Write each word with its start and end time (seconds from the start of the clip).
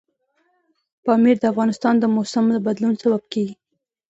پامیر 1.05 1.37
د 1.39 1.43
افغانستان 1.51 1.95
د 1.99 2.05
موسم 2.15 2.45
د 2.51 2.57
بدلون 2.67 2.93
سبب 3.03 3.23
کېږي. 3.33 3.55